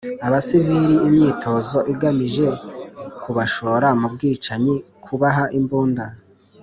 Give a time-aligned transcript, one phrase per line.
[0.27, 2.47] Abasivili imyitozo igamije
[3.23, 6.03] kubashora mu bwicanyi kubaha imbunda